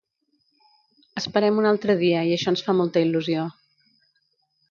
Esperem 1.21 1.59
un 1.63 1.67
altre 1.73 1.95
dia 2.01 2.23
i 2.29 2.33
això 2.37 2.53
ens 2.55 2.65
fa 2.69 2.77
molta 2.79 3.03
il·lusió. 3.09 3.47